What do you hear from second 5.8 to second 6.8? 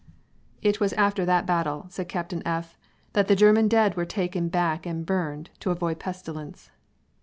pestilence."